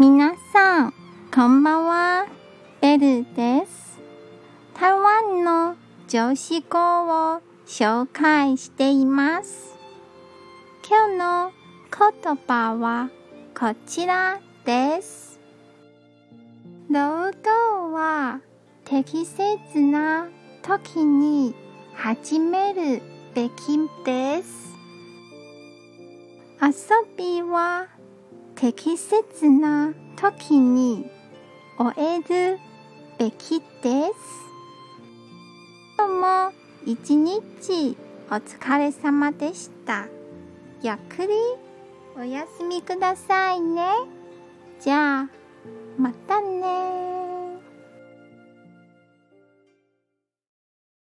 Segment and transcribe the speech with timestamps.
[0.00, 0.94] 皆さん、
[1.30, 2.26] こんばんは。
[2.80, 4.00] ベルです。
[4.72, 5.76] 台湾の
[6.08, 9.76] 女子語を紹介しています。
[10.88, 11.52] 今日の
[12.24, 13.10] 言葉は
[13.54, 15.38] こちらです。
[16.88, 18.40] 労働は
[18.86, 20.28] 適切な
[20.62, 21.54] 時に
[21.94, 23.02] 始める
[23.34, 24.74] べきです。
[26.62, 27.88] 遊びは
[28.60, 31.10] 適切な時に
[31.78, 32.58] 終える
[33.18, 34.14] べきです。
[35.96, 36.52] 今日も
[36.84, 37.96] 一日
[38.30, 40.08] お疲れ様でした。
[40.82, 41.32] ゆっくり
[42.18, 43.82] お休みくださいね。
[44.78, 45.28] じゃあ、
[45.96, 47.09] またね